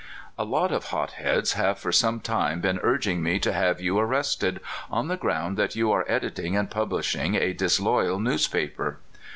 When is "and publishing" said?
6.57-7.35